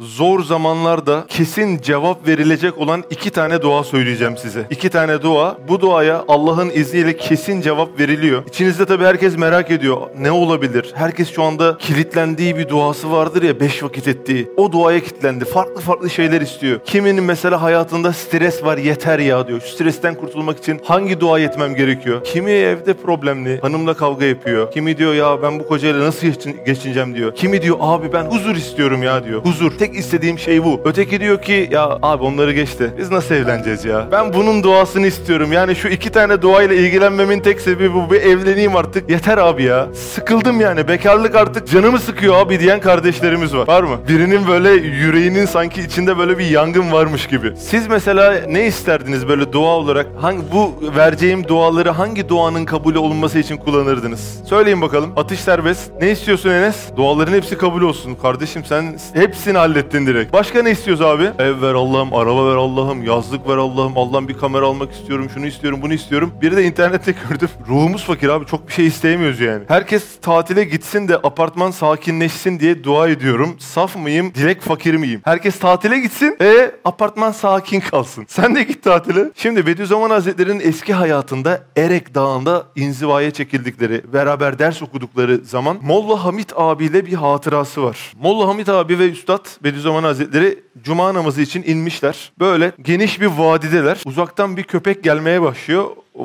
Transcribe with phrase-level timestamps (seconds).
[0.00, 4.66] Zor zamanlarda kesin cevap verilecek olan iki tane dua söyleyeceğim size.
[4.70, 5.58] İki tane dua.
[5.68, 8.42] Bu duaya Allah'ın izniyle kesin cevap veriliyor.
[8.48, 9.96] İçinizde tabii herkes merak ediyor.
[10.18, 10.92] Ne olabilir?
[10.94, 14.50] Herkes şu anda kilitlendiği bir duası vardır ya beş vakit ettiği.
[14.56, 15.44] O duaya kilitlendi.
[15.44, 16.80] Farklı farklı şeyler istiyor.
[16.84, 19.60] Kiminin mesela hayatında stres var yeter ya diyor.
[19.60, 22.24] Şu stresten kurtulmak için hangi dua etmem gerekiyor?
[22.24, 24.72] Kimi evde problemli, hanımla kavga yapıyor.
[24.72, 27.34] Kimi diyor ya ben bu kocayla nasıl geçin- geçineceğim diyor.
[27.34, 29.44] Kimi diyor abi ben huzur istiyorum ya diyor.
[29.44, 29.79] Huzur.
[29.80, 30.80] Tek istediğim şey bu.
[30.84, 32.90] Öteki diyor ki ya abi onları geçti.
[32.98, 34.08] Biz nasıl evleneceğiz ya?
[34.12, 35.52] Ben bunun duasını istiyorum.
[35.52, 38.10] Yani şu iki tane duayla ilgilenmemin tek sebebi bu.
[38.10, 39.10] Bir evleneyim artık.
[39.10, 39.88] Yeter abi ya.
[40.14, 40.88] Sıkıldım yani.
[40.88, 43.66] Bekarlık artık canımı sıkıyor abi diyen kardeşlerimiz var.
[43.68, 43.98] Var mı?
[44.08, 47.56] Birinin böyle yüreğinin sanki içinde böyle bir yangın varmış gibi.
[47.56, 50.06] Siz mesela ne isterdiniz böyle dua olarak?
[50.20, 54.40] Hangi bu vereceğim duaları hangi duanın kabul olunması için kullanırdınız?
[54.48, 55.12] Söyleyin bakalım.
[55.16, 55.90] Atış serbest.
[56.00, 56.76] Ne istiyorsun Enes?
[56.96, 58.14] Duaların hepsi kabul olsun.
[58.22, 60.32] Kardeşim sen hepsini hallettin direkt.
[60.32, 61.30] Başka ne istiyoruz abi?
[61.38, 65.46] Ev ver Allah'ım, araba ver Allah'ım, yazlık ver Allah'ım, Allah'ım bir kamera almak istiyorum, şunu
[65.46, 66.32] istiyorum, bunu istiyorum.
[66.42, 67.48] Biri de internette gördüm.
[67.68, 68.46] Ruhumuz fakir abi.
[68.46, 69.64] Çok bir şey isteyemiyoruz yani.
[69.68, 73.56] Herkes tatile gitsin de apartman sakinleşsin diye dua ediyorum.
[73.58, 75.20] Saf mıyım, dilek fakir miyim?
[75.24, 78.24] Herkes tatile gitsin, e apartman sakin kalsın.
[78.28, 79.30] Sen de git tatile.
[79.34, 86.52] Şimdi Bediüzzaman Hazretleri'nin eski hayatında Erek Dağı'nda inzivaya çekildikleri, beraber ders okudukları zaman Molla Hamit
[86.56, 88.12] abiyle bir hatırası var.
[88.22, 92.32] Molla Hamit abi ve Üstad Bediüzzaman Hazretleri Cuma namazı için inmişler.
[92.38, 93.98] Böyle geniş bir vadideler.
[94.04, 95.84] Uzaktan bir köpek gelmeye başlıyor.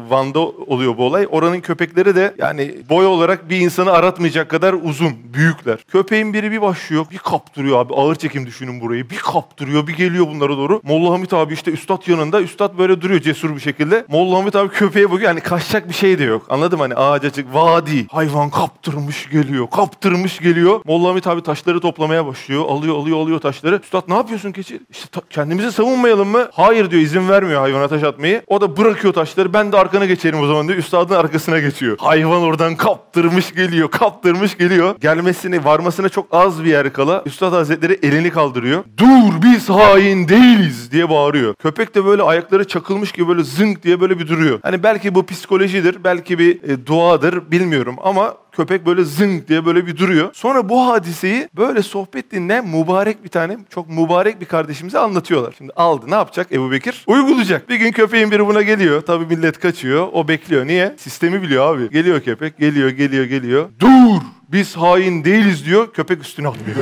[0.09, 1.27] Van'da oluyor bu olay.
[1.31, 5.77] Oranın köpekleri de yani boy olarak bir insanı aratmayacak kadar uzun, büyükler.
[5.91, 7.93] Köpeğin biri bir başlıyor, bir kaptırıyor abi.
[7.93, 9.09] Ağır çekim düşünün burayı.
[9.09, 10.81] Bir kaptırıyor, bir geliyor bunlara doğru.
[10.83, 12.41] Molla Hamit abi işte üstad yanında.
[12.41, 14.05] Üstad böyle duruyor cesur bir şekilde.
[14.07, 15.29] Molla Hamit abi köpeğe bakıyor.
[15.29, 16.45] Yani kaçacak bir şey de yok.
[16.49, 18.05] Anladım hani ağaca çık, vadi.
[18.11, 20.81] Hayvan kaptırmış geliyor, kaptırmış geliyor.
[20.85, 22.65] Molla Hamit abi taşları toplamaya başlıyor.
[22.69, 23.79] Alıyor, alıyor, alıyor taşları.
[23.83, 24.79] Üstad ne yapıyorsun keçi?
[24.91, 26.47] İşte ta- kendimizi savunmayalım mı?
[26.53, 28.41] Hayır diyor, izin vermiyor hayvana taş atmayı.
[28.47, 29.53] O da bırakıyor taşları.
[29.53, 30.79] Ben de arkana geçerim o zaman diyor.
[30.79, 31.97] Üstadın arkasına geçiyor.
[31.99, 34.95] Hayvan oradan kaptırmış geliyor, kaptırmış geliyor.
[35.01, 37.23] Gelmesini, varmasına çok az bir yer kala.
[37.25, 38.83] Üstad Hazretleri elini kaldırıyor.
[38.97, 41.55] Dur biz hain değiliz diye bağırıyor.
[41.55, 44.59] Köpek de böyle ayakları çakılmış gibi böyle zınk diye böyle bir duruyor.
[44.63, 49.87] Hani belki bu psikolojidir, belki bir e, duadır bilmiyorum ama Köpek böyle zınk diye böyle
[49.87, 50.29] bir duruyor.
[50.33, 55.53] Sonra bu hadiseyi böyle sohbet dinleyen mübarek bir tane çok mübarek bir kardeşimize anlatıyorlar.
[55.57, 57.03] Şimdi aldı ne yapacak Ebu Bekir?
[57.07, 57.69] Uygulayacak.
[57.69, 59.01] Bir gün köpeğin biri buna geliyor.
[59.01, 60.07] Tabii millet kaçıyor.
[60.13, 60.67] O bekliyor.
[60.67, 60.95] Niye?
[60.97, 61.89] Sistemi biliyor abi.
[61.89, 62.57] Geliyor köpek.
[62.57, 63.69] Geliyor, geliyor, geliyor.
[63.79, 64.21] Dur!
[64.51, 65.93] Biz hain değiliz diyor.
[65.93, 66.77] Köpek üstüne atlıyor.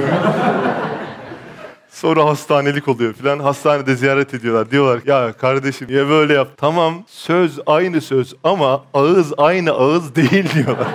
[1.90, 3.40] Sonra hastanelik oluyor filan.
[3.40, 4.72] Hastanede ziyaret ediyorlar.
[4.72, 6.48] Diyorlar ya kardeşim niye böyle yap?
[6.58, 10.88] Tamam söz aynı söz ama ağız aynı ağız değil diyorlar.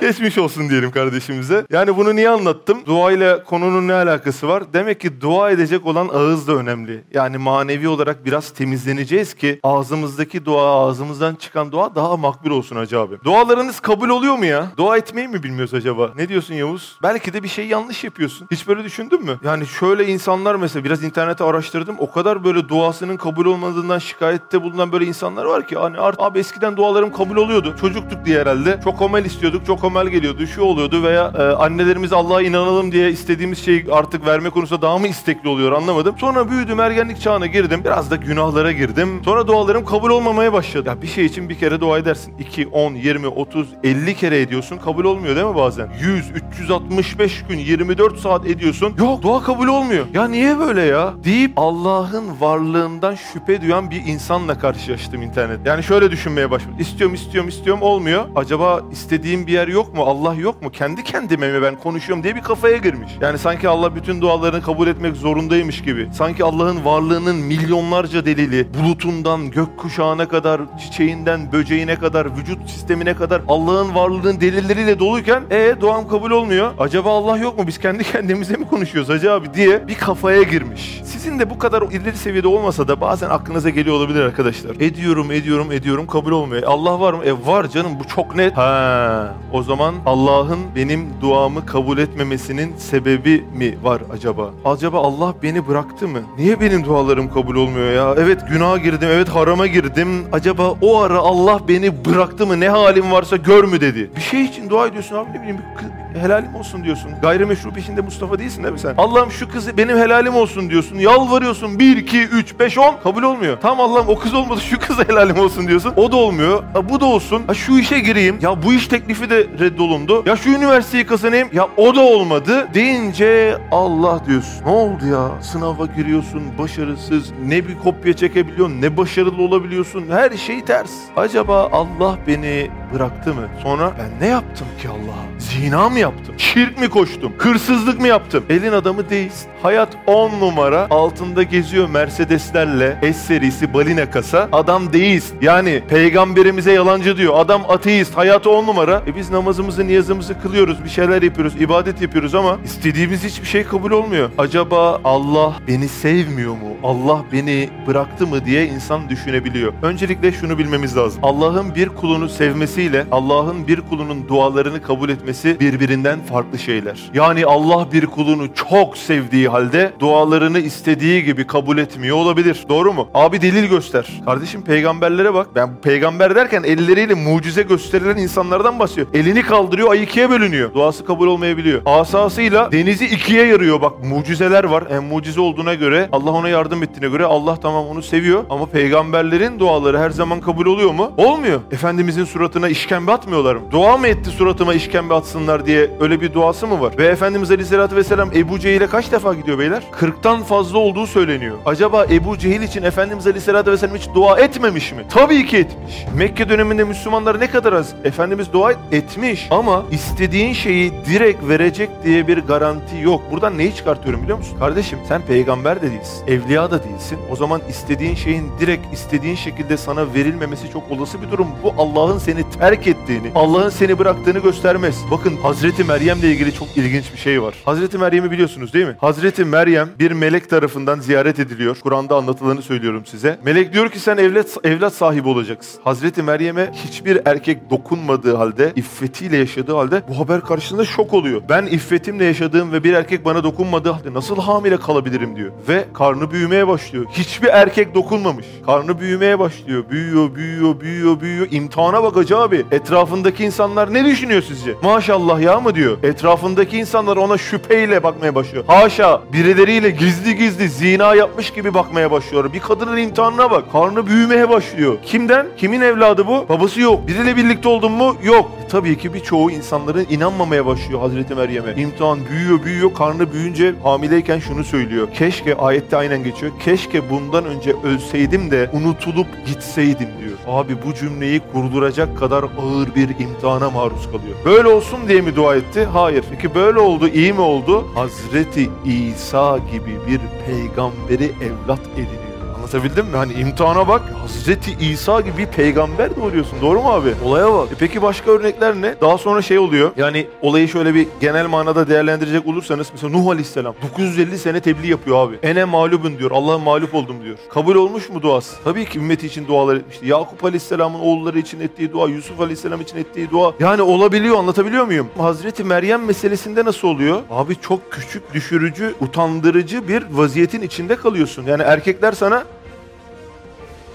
[0.00, 1.66] Geçmiş olsun diyelim kardeşimize.
[1.70, 2.78] Yani bunu niye anlattım?
[2.86, 4.72] Dua ile konunun ne alakası var?
[4.72, 7.04] Demek ki dua edecek olan ağız da önemli.
[7.14, 13.00] Yani manevi olarak biraz temizleneceğiz ki ağzımızdaki dua, ağzımızdan çıkan dua daha makbul olsun Hacı
[13.00, 13.14] abi.
[13.24, 14.66] Dualarınız kabul oluyor mu ya?
[14.76, 16.10] Dua etmeyi mi bilmiyoruz acaba?
[16.16, 16.98] Ne diyorsun Yavuz?
[17.02, 18.48] Belki de bir şey yanlış yapıyorsun.
[18.50, 19.38] Hiç böyle düşündün mü?
[19.44, 21.96] Yani şöyle insanlar mesela biraz internete araştırdım.
[21.98, 26.76] O kadar böyle duasının kabul olmadığından şikayette bulunan böyle insanlar var ki hani abi eskiden
[26.76, 27.74] dualarım kabul oluyordu.
[27.80, 28.80] Çocuktuk diye herhalde.
[28.84, 29.66] Çok amel istiyorduk.
[29.66, 30.46] Çok amel geliyordu.
[30.46, 35.08] Şu oluyordu veya e, annelerimiz Allah'a inanalım diye istediğimiz şeyi artık verme konusunda daha mı
[35.08, 36.14] istekli oluyor anlamadım.
[36.18, 37.80] Sonra büyüdüm ergenlik çağına girdim.
[37.84, 39.20] Biraz da günahlara girdim.
[39.24, 40.88] Sonra dualarım kabul olmamaya başladı.
[40.88, 42.34] Ya bir şey için bir kere dua edersin.
[42.38, 44.78] 2, 10, 20, 30, 50 kere ediyorsun.
[44.78, 45.88] Kabul olmuyor değil mi bazen?
[46.00, 48.94] 100, 365 gün, 24 saat ediyorsun.
[48.98, 50.06] Yok dua kabul olmuyor.
[50.14, 51.14] Ya niye böyle ya?
[51.24, 55.66] Deyip Allah'ın varlığından şüphe duyan bir insanla karşılaştım internet.
[55.66, 56.76] Yani şöyle düşünmeye başladım.
[56.78, 58.24] İstiyorum, istiyorum, istiyorum olmuyor.
[58.36, 60.02] Acaba istediğim bir yer yok mu?
[60.02, 60.70] Allah yok mu?
[60.70, 63.12] Kendi kendime mi ben konuşuyorum diye bir kafaya girmiş.
[63.20, 66.08] Yani sanki Allah bütün dualarını kabul etmek zorundaymış gibi.
[66.12, 73.94] Sanki Allah'ın varlığının milyonlarca delili, bulutundan gökkuşağına kadar, çiçeğinden böceğine kadar, vücut sistemine kadar Allah'ın
[73.94, 76.72] varlığının delilleriyle doluyken e duam kabul olmuyor.
[76.78, 77.66] Acaba Allah yok mu?
[77.66, 81.00] Biz kendi kendimize mi konuşuyoruz Hacı abi diye bir kafaya girmiş.
[81.04, 84.74] Sizin de bu kadar ileri seviyede olmasa da bazen aklınıza geliyor olabilir arkadaşlar.
[84.80, 86.62] Ediyorum, ediyorum, ediyorum kabul olmuyor.
[86.62, 87.24] E, Allah var mı?
[87.24, 88.56] E var canım bu çok net.
[88.56, 89.67] Ha, o zaman
[90.06, 94.50] Allah'ın benim duamı kabul etmemesinin sebebi mi var acaba?
[94.64, 96.18] Acaba Allah beni bıraktı mı?
[96.38, 98.14] Niye benim dualarım kabul olmuyor ya?
[98.22, 100.08] Evet günaha girdim, evet harama girdim.
[100.32, 102.60] Acaba o ara Allah beni bıraktı mı?
[102.60, 104.10] Ne halim varsa gör mü dedi.
[104.16, 107.10] Bir şey için dua ediyorsun abi ne bileyim bir helalim olsun diyorsun.
[107.22, 108.94] Gayrimeşru peşinde Mustafa değilsin değil mi sen?
[108.98, 110.96] Allah'ım şu kızı benim helalim olsun diyorsun.
[110.98, 113.58] Yalvarıyorsun 1, 2, 3, 5, 10 kabul olmuyor.
[113.62, 115.92] Tamam Allah'ım o kız olmadı şu kız helalim olsun diyorsun.
[115.96, 116.62] O da olmuyor.
[116.74, 117.42] Ha, bu da olsun.
[117.46, 118.38] Ha, şu işe gireyim.
[118.42, 120.22] Ya bu iş teklifi de reddolundu.
[120.26, 121.48] Ya şu üniversiteyi kazanayım.
[121.52, 122.68] Ya o da olmadı.
[122.74, 124.64] Deyince Allah diyorsun.
[124.66, 125.28] Ne oldu ya?
[125.42, 127.32] Sınava giriyorsun başarısız.
[127.46, 130.04] Ne bir kopya çekebiliyorsun ne başarılı olabiliyorsun.
[130.10, 130.90] Her şey ters.
[131.16, 133.48] Acaba Allah beni bıraktı mı?
[133.62, 135.38] Sonra ben ne yaptım ki Allah'a?
[135.38, 136.34] Zina mı yaptım?
[136.38, 137.32] Şirk mi koştum?
[137.38, 138.44] Hırsızlık mı yaptım?
[138.50, 139.46] Elin adamı deist.
[139.62, 144.48] Hayat 10 numara altında geziyor Mercedeslerle S serisi balina kasa.
[144.52, 145.34] Adam deist.
[145.42, 147.34] Yani peygamberimize yalancı diyor.
[147.36, 148.16] Adam ateist.
[148.16, 149.02] Hayatı 10 numara.
[149.06, 150.84] E biz namazımızı, niyazımızı kılıyoruz.
[150.84, 151.60] Bir şeyler yapıyoruz.
[151.60, 154.30] ibadet yapıyoruz ama istediğimiz hiçbir şey kabul olmuyor.
[154.38, 156.76] Acaba Allah beni sevmiyor mu?
[156.82, 159.72] Allah beni bıraktı mı diye insan düşünebiliyor.
[159.82, 161.20] Öncelikle şunu bilmemiz lazım.
[161.22, 162.28] Allah'ın bir kulunu
[162.78, 167.10] sevmesiyle Allah'ın bir kulunun dualarını kabul etmesi birbirinden farklı şeyler.
[167.14, 172.64] Yani Allah bir kulunu çok sevdiği halde dualarını istediği gibi kabul etmiyor olabilir.
[172.68, 173.08] Doğru mu?
[173.14, 174.06] Abi delil göster.
[174.24, 175.46] Kardeşim peygamberlere bak.
[175.54, 179.06] Ben peygamber derken elleriyle mucize gösterilen insanlardan bahsediyor.
[179.14, 180.74] Elini kaldırıyor ay ikiye bölünüyor.
[180.74, 181.82] Duası kabul olmayabiliyor.
[181.86, 183.82] Asasıyla denizi ikiye yarıyor.
[183.82, 184.84] Bak mucizeler var.
[184.90, 188.44] En mucize olduğuna göre Allah ona yardım ettiğine göre Allah tamam onu seviyor.
[188.50, 191.12] Ama peygamberlerin duaları her zaman kabul oluyor mu?
[191.16, 191.60] Olmuyor.
[191.70, 193.62] Efendimizin suratına işkembe atmıyorlar mı?
[193.70, 196.98] Dua mı etti suratıma işkembe atsınlar diye öyle bir duası mı var?
[196.98, 199.82] Ve Efendimiz Aleyhisselatü Vesselam Ebu Cehil'e kaç defa gidiyor beyler?
[200.00, 201.56] 40'tan fazla olduğu söyleniyor.
[201.66, 205.04] Acaba Ebu Cehil için Efendimiz Aleyhisselatü Vesselam hiç dua etmemiş mi?
[205.10, 205.94] Tabii ki etmiş.
[206.16, 207.94] Mekke döneminde Müslümanlar ne kadar az?
[208.04, 213.22] Efendimiz dua etmiş ama istediğin şeyi direkt verecek diye bir garanti yok.
[213.32, 214.58] Buradan neyi çıkartıyorum biliyor musun?
[214.58, 216.26] Kardeşim sen peygamber de değilsin.
[216.26, 217.18] Evliya da değilsin.
[217.30, 221.46] O zaman istediğin şeyin direkt istediğin şekilde sana verilmemesi çok olası bir durum.
[221.62, 225.04] Bu Allah'ın seni terk ettiğini, Allah'ın seni bıraktığını göstermez.
[225.10, 227.54] Bakın Hazreti Meryem'le ilgili çok ilginç bir şey var.
[227.64, 228.96] Hazreti Meryem'i biliyorsunuz değil mi?
[229.00, 231.76] Hazreti Meryem bir melek tarafından ziyaret ediliyor.
[231.82, 233.38] Kur'an'da anlatılanı söylüyorum size.
[233.44, 235.80] Melek diyor ki sen evlat, evlat sahibi olacaksın.
[235.84, 241.42] Hazreti Meryem'e hiçbir erkek dokunmadığı halde, iffetiyle yaşadığı halde bu haber karşısında şok oluyor.
[241.48, 245.52] Ben iffetimle yaşadığım ve bir erkek bana dokunmadığı halde nasıl hamile kalabilirim diyor.
[245.68, 247.06] Ve karnı büyümeye başlıyor.
[247.12, 248.46] Hiçbir erkek dokunmamış.
[248.66, 249.84] Karnı büyümeye başlıyor.
[249.90, 251.46] Büyüyor, büyüyor, büyüyor, büyüyor.
[251.50, 252.66] İmtihana bak Hacı abi.
[252.70, 254.74] Etrafındaki insanlar ne düşünüyor sizce?
[254.82, 255.96] Maşallah ya mı diyor.
[256.02, 258.64] Etrafındaki insanlar ona şüpheyle bakmaya başlıyor.
[258.66, 262.52] Haşa birileriyle gizli gizli zina yapmış gibi bakmaya başlıyor.
[262.52, 263.72] Bir kadının imtihanına bak.
[263.72, 264.96] Karnı büyümeye başlıyor.
[265.02, 265.46] Kimden?
[265.56, 266.46] Kimin evladı bu?
[266.48, 267.08] Babası yok.
[267.08, 268.16] Biriyle birlikte oldun mu?
[268.24, 268.50] Yok.
[268.70, 271.82] Tabii ki birçoğu insanların inanmamaya başlıyor Hazreti Meryem'e.
[271.82, 272.94] İmtihan büyüyor büyüyor.
[272.94, 275.08] Karnı büyüyünce hamileyken şunu söylüyor.
[275.14, 276.52] Keşke ayette aynen geçiyor.
[276.64, 280.38] Keşke bundan önce ölseydim de unutulup gitseydim diyor.
[280.48, 284.36] Abi bu cümleyi kurduracak kadar ağır bir imtihana maruz kalıyor.
[284.44, 285.84] Böyle olsun diye mi dua etti?
[285.84, 286.24] Hayır.
[286.30, 287.86] Peki böyle oldu, iyi mi oldu?
[287.94, 292.27] Hazreti İsa gibi bir peygamberi evlat ediniyor.
[292.68, 293.16] Anlatabildim mi?
[293.16, 294.02] Hani imtihana bak.
[294.20, 296.60] Hazreti İsa gibi bir peygamber doğuruyorsun.
[296.62, 297.14] Doğru mu abi?
[297.24, 297.68] Olaya bak.
[297.72, 298.94] E peki başka örnekler ne?
[299.00, 299.90] Daha sonra şey oluyor.
[299.96, 305.28] Yani olayı şöyle bir genel manada değerlendirecek olursanız mesela Nuh Aleyhisselam 950 sene tebliğ yapıyor
[305.28, 305.38] abi.
[305.42, 306.30] Ene mağlubun diyor.
[306.30, 307.38] Allah'a mağlup oldum diyor.
[307.50, 308.56] Kabul olmuş mu duası?
[308.64, 310.06] Tabii ki ümmeti için dualar etmişti.
[310.06, 313.52] Yakup Aleyhisselam'ın oğulları için ettiği dua, Yusuf Aleyhisselam için ettiği dua.
[313.60, 315.08] Yani olabiliyor anlatabiliyor muyum?
[315.18, 317.22] Hazreti Meryem meselesinde nasıl oluyor?
[317.30, 321.44] Abi çok küçük, düşürücü, utandırıcı bir vaziyetin içinde kalıyorsun.
[321.46, 322.44] Yani erkekler sana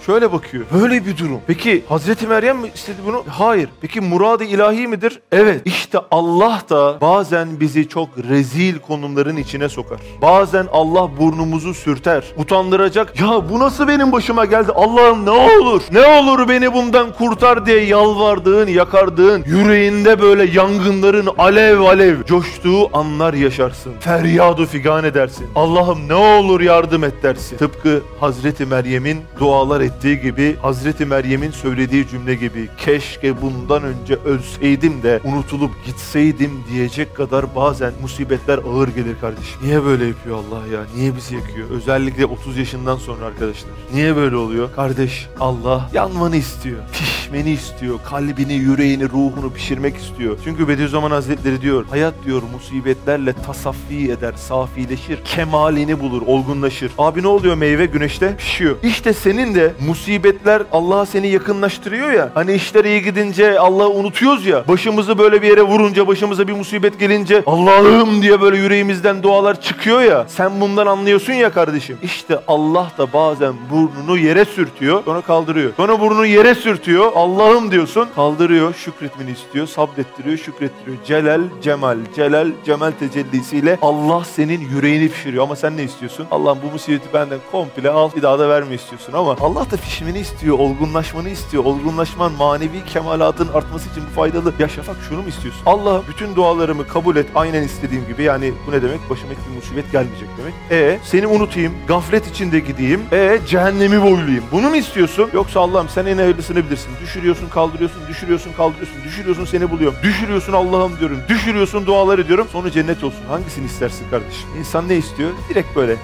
[0.05, 0.65] Şöyle bakıyor.
[0.73, 1.39] Böyle bir durum.
[1.47, 3.23] Peki Hazreti Meryem mi istedi bunu?
[3.27, 3.69] Hayır.
[3.81, 5.19] Peki muradı ilahi midir?
[5.31, 5.61] Evet.
[5.65, 9.99] İşte Allah da bazen bizi çok rezil konumların içine sokar.
[10.21, 12.23] Bazen Allah burnumuzu sürter.
[12.37, 13.19] Utandıracak.
[13.19, 14.71] Ya bu nasıl benim başıma geldi?
[14.75, 15.81] Allah'ım ne olur?
[15.91, 23.33] Ne olur beni bundan kurtar diye yalvardığın, yakardığın, yüreğinde böyle yangınların alev alev coştuğu anlar
[23.33, 23.93] yaşarsın.
[23.99, 25.47] Feryadu figan edersin.
[25.55, 27.57] Allah'ım ne olur yardım et dersin.
[27.57, 35.03] Tıpkı Hazreti Meryem'in dualar ettiği gibi Hazreti Meryem'in söylediği cümle gibi keşke bundan önce ölseydim
[35.03, 39.59] de unutulup gitseydim diyecek kadar bazen musibetler ağır gelir kardeşim.
[39.63, 40.81] Niye böyle yapıyor Allah ya?
[40.95, 41.69] Niye bizi yakıyor?
[41.69, 43.71] Özellikle 30 yaşından sonra arkadaşlar.
[43.93, 44.69] Niye böyle oluyor?
[44.75, 46.77] Kardeş Allah yanmanı istiyor.
[46.93, 47.99] Pişmeni istiyor.
[48.05, 50.37] Kalbini, yüreğini, ruhunu pişirmek istiyor.
[50.43, 55.19] Çünkü Bediüzzaman Hazretleri diyor hayat diyor musibetlerle tasaffi eder, safileşir.
[55.25, 56.91] Kemalini bulur, olgunlaşır.
[56.97, 58.35] Abi ne oluyor meyve güneşte?
[58.37, 58.75] Pişiyor.
[58.83, 62.29] İşte senin de Musibetler Allah'a seni yakınlaştırıyor ya.
[62.33, 64.67] Hani işler iyi gidince Allah'ı unutuyoruz ya.
[64.67, 70.01] Başımızı böyle bir yere vurunca, başımıza bir musibet gelince Allah'ım diye böyle yüreğimizden dualar çıkıyor
[70.01, 70.25] ya.
[70.27, 71.97] Sen bundan anlıyorsun ya kardeşim.
[72.03, 75.71] İşte Allah da bazen burnunu yere sürtüyor, sonra kaldırıyor.
[75.77, 80.97] Sonra burnunu yere sürtüyor, Allah'ım diyorsun, kaldırıyor, şükretmeni istiyor, sabrettiriyor, şükrettiriyor.
[81.05, 85.43] Celal, cemal, celal, cemal tecellisiyle Allah senin yüreğini pişiriyor.
[85.43, 86.27] Ama sen ne istiyorsun?
[86.31, 89.13] Allah'ım bu musibeti benden komple al, bir daha da verme istiyorsun.
[89.13, 91.63] Ama Allah da pişmeni istiyor, olgunlaşmanı istiyor.
[91.63, 94.53] Olgunlaşman manevi kemalatın artması için faydalı.
[94.59, 95.61] Ya Şafak şunu mu istiyorsun?
[95.65, 98.23] Allah bütün dualarımı kabul et aynen istediğim gibi.
[98.23, 99.09] Yani bu ne demek?
[99.09, 100.53] Başıma hiçbir musibet gelmeyecek demek.
[100.71, 103.01] E seni unutayım, gaflet içinde gideyim.
[103.11, 104.43] E cehennemi boylayayım.
[104.51, 105.29] Bunu mu istiyorsun?
[105.33, 106.91] Yoksa Allah'ım sen en hayırlısını bilirsin.
[107.01, 109.97] Düşürüyorsun, kaldırıyorsun, düşürüyorsun, kaldırıyorsun, düşürüyorsun seni buluyorum.
[110.03, 111.17] Düşürüyorsun Allah'ım diyorum.
[111.29, 112.47] Düşürüyorsun dualar ediyorum.
[112.51, 113.25] Sonu cennet olsun.
[113.29, 114.49] Hangisini istersin kardeşim?
[114.59, 115.29] İnsan ne istiyor?
[115.49, 115.95] Direkt böyle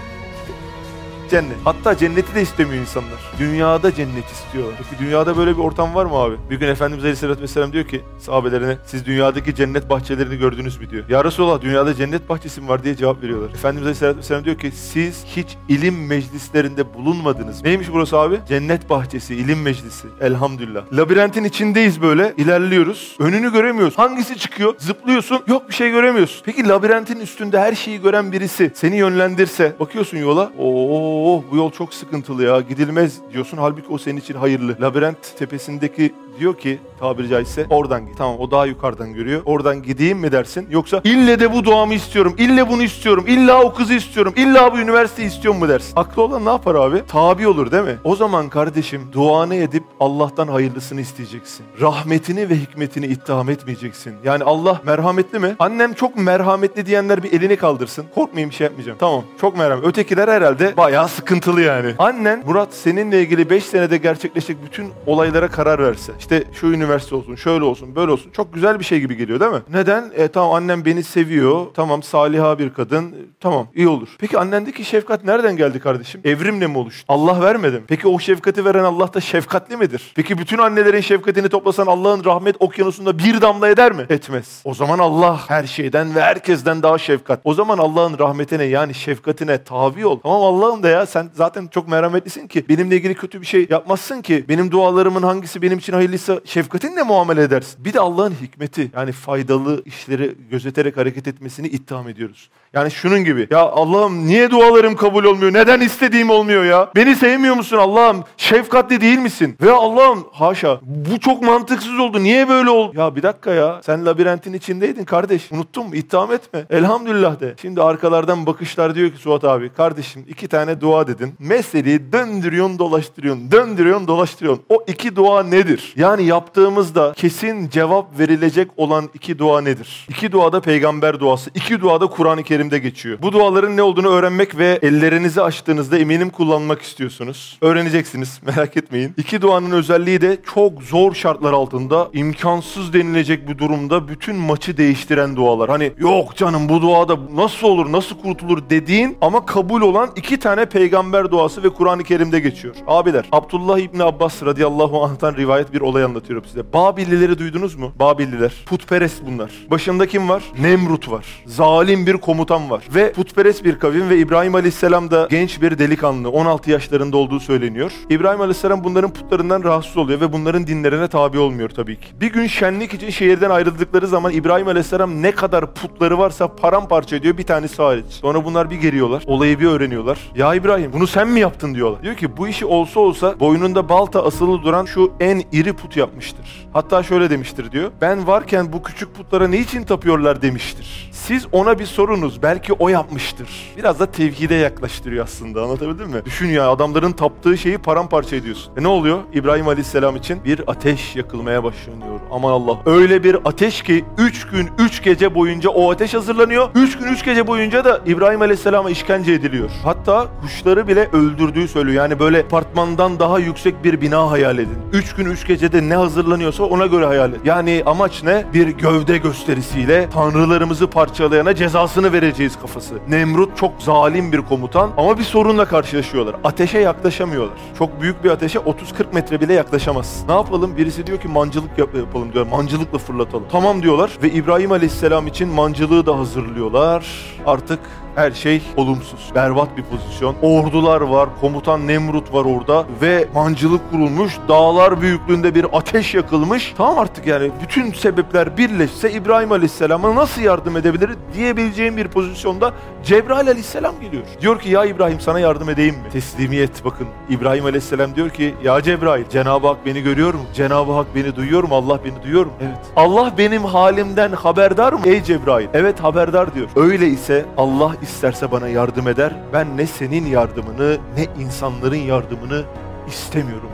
[1.29, 1.57] cennet.
[1.65, 3.19] Hatta cenneti de istemiyor insanlar.
[3.39, 4.75] Dünyada cennet istiyorlar.
[4.89, 6.35] Peki dünyada böyle bir ortam var mı abi?
[6.49, 11.03] Bir gün Efendimiz Aleyhisselatü Vesselam diyor ki sahabelerine siz dünyadaki cennet bahçelerini gördünüz mü diyor.
[11.09, 13.49] Ya Resulallah dünyada cennet bahçesi mi var diye cevap veriyorlar.
[13.49, 17.63] Efendimiz Aleyhisselatü Vesselam diyor ki siz hiç ilim meclislerinde bulunmadınız.
[17.63, 18.39] Neymiş burası abi?
[18.49, 20.07] Cennet bahçesi, ilim meclisi.
[20.21, 20.81] Elhamdülillah.
[20.93, 22.33] Labirentin içindeyiz böyle.
[22.37, 23.15] ilerliyoruz.
[23.19, 23.97] Önünü göremiyoruz.
[23.97, 24.73] Hangisi çıkıyor?
[24.77, 25.39] Zıplıyorsun.
[25.47, 26.41] Yok bir şey göremiyorsun.
[26.45, 30.51] Peki labirentin üstünde her şeyi gören birisi seni yönlendirse bakıyorsun yola.
[30.59, 33.57] Oo oh bu yol çok sıkıntılı ya gidilmez diyorsun.
[33.57, 34.77] Halbuki o senin için hayırlı.
[34.81, 38.17] Labirent tepesindeki diyor ki tabiri caizse oradan git.
[38.17, 39.41] Tamam o daha yukarıdan görüyor.
[39.45, 40.67] Oradan gideyim mi dersin?
[40.71, 42.35] Yoksa ille de bu duamı istiyorum.
[42.37, 43.25] ille bunu istiyorum.
[43.27, 44.33] illa o kızı istiyorum.
[44.37, 45.93] illa bu üniversite istiyorum mu dersin?
[45.95, 47.03] Aklı olan ne yapar abi?
[47.07, 47.95] Tabi olur değil mi?
[48.03, 51.65] O zaman kardeşim duanı edip Allah'tan hayırlısını isteyeceksin.
[51.81, 54.15] Rahmetini ve hikmetini ittiham etmeyeceksin.
[54.23, 55.55] Yani Allah merhametli mi?
[55.59, 58.05] Annem çok merhametli diyenler bir elini kaldırsın.
[58.15, 58.97] Korkmayayım bir şey yapmayacağım.
[58.97, 59.89] Tamam çok merhametli.
[59.89, 61.93] Ötekiler herhalde bayağı sıkıntılı yani.
[61.99, 66.13] Annen Murat seninle ilgili 5 senede gerçekleşecek bütün olaylara karar verse.
[66.19, 68.31] İşte şu üniversite olsun, şöyle olsun, böyle olsun.
[68.31, 69.61] Çok güzel bir şey gibi geliyor değil mi?
[69.73, 70.11] Neden?
[70.15, 71.65] E tamam annem beni seviyor.
[71.73, 73.05] Tamam saliha bir kadın.
[73.11, 74.07] E, tamam iyi olur.
[74.19, 76.21] Peki annendeki şefkat nereden geldi kardeşim?
[76.25, 77.05] Evrimle mi oluştu?
[77.07, 77.83] Allah vermedi mi?
[77.87, 80.11] Peki o şefkati veren Allah da şefkatli midir?
[80.15, 84.05] Peki bütün annelerin şefkatini toplasan Allah'ın rahmet okyanusunda bir damla eder mi?
[84.09, 84.61] Etmez.
[84.63, 87.39] O zaman Allah her şeyden ve herkesten daha şefkat.
[87.43, 90.19] O zaman Allah'ın rahmetine yani şefkatine tabi ol.
[90.23, 94.21] Tamam Allah'ım da ya sen zaten çok merhametlisin ki benimle ilgili kötü bir şey yapmazsın
[94.21, 94.45] ki.
[94.49, 97.85] Benim dualarımın hangisi benim için hayırlıysa şefkatinle muamele edersin.
[97.85, 102.49] Bir de Allah'ın hikmeti yani faydalı işleri gözeterek hareket etmesini itham ediyoruz.
[102.73, 103.47] Yani şunun gibi.
[103.51, 105.53] Ya Allah'ım niye dualarım kabul olmuyor?
[105.53, 106.89] Neden istediğim olmuyor ya?
[106.95, 108.23] Beni sevmiyor musun Allah'ım?
[108.37, 109.55] Şefkatli değil misin?
[109.61, 112.23] Ve Allah'ım haşa bu çok mantıksız oldu.
[112.23, 112.93] Niye böyle oldu?
[112.99, 113.81] Ya bir dakika ya.
[113.85, 115.51] Sen labirentin içindeydin kardeş.
[115.51, 115.95] Unuttun mu?
[115.95, 116.65] İttiham etme.
[116.69, 117.55] Elhamdülillah de.
[117.61, 119.69] Şimdi arkalardan bakışlar diyor ki Suat abi.
[119.69, 121.33] Kardeşim iki tane dua dedin.
[121.39, 123.51] Meseleyi döndürüyorsun dolaştırıyorsun.
[123.51, 124.63] Döndürüyorsun dolaştırıyorsun.
[124.69, 125.93] O iki dua nedir?
[125.95, 130.05] Yani yaptığımızda kesin cevap verilecek olan iki dua nedir?
[130.09, 131.49] İki duada peygamber duası.
[131.55, 133.17] iki duada Kur'an-ı Kerim Kerim'de geçiyor.
[133.21, 137.57] Bu duaların ne olduğunu öğrenmek ve ellerinizi açtığınızda eminim kullanmak istiyorsunuz.
[137.61, 139.13] Öğreneceksiniz merak etmeyin.
[139.17, 145.35] İki duanın özelliği de çok zor şartlar altında imkansız denilecek bir durumda bütün maçı değiştiren
[145.35, 145.69] dualar.
[145.69, 150.65] Hani yok canım bu duada nasıl olur nasıl kurtulur dediğin ama kabul olan iki tane
[150.65, 152.75] peygamber duası ve Kur'an-ı Kerim'de geçiyor.
[152.87, 156.73] Abiler Abdullah İbni Abbas radıyallahu anh'tan rivayet bir olay anlatıyorum size.
[156.73, 157.91] Babillileri duydunuz mu?
[157.99, 158.53] Babilliler.
[158.65, 159.51] Putperest bunlar.
[159.71, 160.43] Başında kim var?
[160.61, 161.25] Nemrut var.
[161.45, 162.83] Zalim bir komut komutan var.
[162.95, 166.29] Ve putperest bir kavim ve İbrahim Aleyhisselam da genç bir delikanlı.
[166.29, 167.91] 16 yaşlarında olduğu söyleniyor.
[168.09, 172.07] İbrahim Aleyhisselam bunların putlarından rahatsız oluyor ve bunların dinlerine tabi olmuyor tabii ki.
[172.21, 177.37] Bir gün şenlik için şehirden ayrıldıkları zaman İbrahim Aleyhisselam ne kadar putları varsa paramparça ediyor
[177.37, 178.05] bir tanesi hariç.
[178.09, 179.23] Sonra bunlar bir geliyorlar.
[179.27, 180.19] Olayı bir öğreniyorlar.
[180.35, 182.03] Ya İbrahim bunu sen mi yaptın diyorlar.
[182.03, 186.67] Diyor ki bu işi olsa olsa boynunda balta asılı duran şu en iri put yapmıştır.
[186.73, 187.91] Hatta şöyle demiştir diyor.
[188.01, 191.09] Ben varken bu küçük putlara ne için tapıyorlar demiştir.
[191.11, 193.49] Siz ona bir sorunuz belki o yapmıştır.
[193.77, 196.25] Biraz da tevhide yaklaştırıyor aslında anlatabildim mi?
[196.25, 198.73] Düşün ya adamların taptığı şeyi paramparça ediyorsun.
[198.77, 199.19] E ne oluyor?
[199.33, 202.19] İbrahim Aleyhisselam için bir ateş yakılmaya başlanıyor.
[202.31, 202.77] Aman Allah.
[202.85, 206.69] Öyle bir ateş ki 3 gün 3 gece boyunca o ateş hazırlanıyor.
[206.75, 209.69] 3 gün 3 gece boyunca da İbrahim Aleyhisselam'a işkence ediliyor.
[209.83, 211.95] Hatta kuşları bile öldürdüğü söylüyor.
[212.03, 214.77] Yani böyle apartmandan daha yüksek bir bina hayal edin.
[214.93, 217.41] 3 gün 3 gecede ne hazırlanıyorsa ona göre hayal edin.
[217.45, 218.45] Yani amaç ne?
[218.53, 222.95] Bir gövde gösterisiyle tanrılarımızı parçalayana cezasını verecek vereceğiz kafası.
[223.07, 226.35] Nemrut çok zalim bir komutan ama bir sorunla karşılaşıyorlar.
[226.43, 227.57] Ateşe yaklaşamıyorlar.
[227.77, 228.73] Çok büyük bir ateşe 30-40
[229.13, 230.23] metre bile yaklaşamaz.
[230.27, 230.77] Ne yapalım?
[230.77, 232.47] Birisi diyor ki mancılık yap yapalım diyor.
[232.47, 233.45] Mancılıkla fırlatalım.
[233.51, 237.05] Tamam diyorlar ve İbrahim Aleyhisselam için mancılığı da hazırlıyorlar.
[237.45, 237.79] Artık
[238.19, 239.31] Her şey olumsuz.
[239.35, 240.35] Berbat bir pozisyon.
[240.41, 241.29] Ordular var.
[241.41, 242.85] Komutan Nemrut var orada.
[243.01, 244.37] Ve mancılık kurulmuş.
[244.47, 246.73] Dağlar büyüklüğünde bir ateş yakılmış.
[246.77, 253.47] Tamam artık yani bütün sebepler birleşse İbrahim Aleyhisselam'a nasıl yardım edebilir diyebileceğim bir pozisyonda Cebrail
[253.47, 254.23] Aleyhisselam geliyor.
[254.41, 256.09] Diyor ki ya İbrahim sana yardım edeyim mi?
[256.11, 257.07] Teslimiyet bakın.
[257.29, 260.41] İbrahim Aleyhisselam diyor ki ya Cebrail Cenab-ı Hak beni görüyor mu?
[260.53, 261.75] Cenab-ı Hak beni duyuyor mu?
[261.75, 262.51] Allah beni duyuyor mu?
[262.61, 262.77] Evet.
[262.95, 264.99] Allah benim halimden haberdar mı?
[265.05, 265.67] Ey Cebrail.
[265.73, 266.67] Evet haberdar diyor.
[266.75, 269.33] Öyle ise Allah isterse bana yardım eder.
[269.53, 272.63] Ben ne senin yardımını ne insanların yardımını
[273.07, 273.69] istemiyorum.